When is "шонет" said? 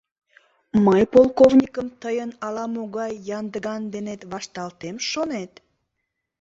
5.09-5.53